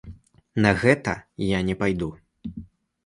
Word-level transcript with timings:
На 0.65 0.71
гэта 0.83 1.13
я 1.49 1.59
не 1.71 1.77
пайду. 1.83 2.11